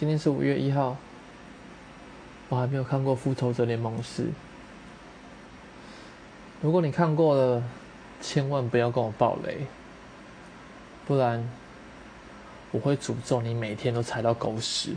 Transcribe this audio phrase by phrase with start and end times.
[0.00, 0.96] 今天是五月一号，
[2.48, 4.28] 我还没有看过复仇者联盟四。
[6.62, 7.62] 如果你看过了，
[8.18, 9.66] 千万不要跟我爆雷，
[11.06, 11.46] 不然
[12.70, 14.94] 我会诅咒你每天都踩到狗屎。